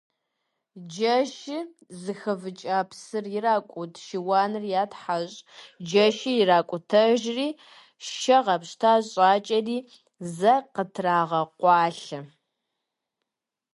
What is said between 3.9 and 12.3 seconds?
шыуаныр ятхьэщӀ, джэшыр иракӀутэжри, шэ гъэпщта щӀакӀэри, зэ къытрагъэкъуалъэ.